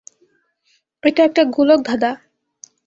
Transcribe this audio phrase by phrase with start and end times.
[1.03, 2.15] এটা একটা গোলকধাঁধাঁ।